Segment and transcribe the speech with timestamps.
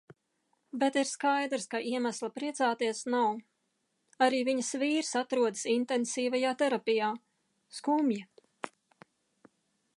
[0.83, 3.37] Bet ir skaidrs, ka iemesla priecāties nav.
[4.27, 7.15] Arī viņas vīrs atrodas intensīvajā terapijā.
[7.81, 8.25] Skumji.